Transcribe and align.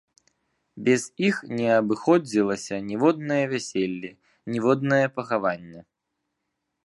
Без 0.85 1.01
іх 1.27 1.35
не 1.59 1.67
абыходзілася 1.81 2.75
ніводнае 2.87 3.41
вяселле, 3.53 4.11
ніводнае 4.53 5.05
пахаванне. 5.19 5.81